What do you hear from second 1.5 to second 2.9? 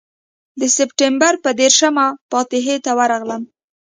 دېرشمه فاتحې